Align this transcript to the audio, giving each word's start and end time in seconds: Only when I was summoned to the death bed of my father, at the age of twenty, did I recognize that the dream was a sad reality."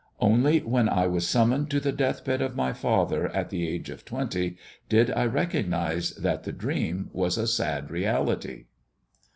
Only 0.19 0.61
when 0.61 0.89
I 0.89 1.05
was 1.05 1.27
summoned 1.27 1.69
to 1.69 1.79
the 1.79 1.91
death 1.91 2.25
bed 2.25 2.41
of 2.41 2.55
my 2.55 2.73
father, 2.73 3.27
at 3.35 3.51
the 3.51 3.67
age 3.67 3.91
of 3.91 4.03
twenty, 4.03 4.57
did 4.89 5.11
I 5.11 5.25
recognize 5.27 6.09
that 6.15 6.41
the 6.41 6.51
dream 6.51 7.11
was 7.13 7.37
a 7.37 7.45
sad 7.45 7.91
reality." 7.91 8.65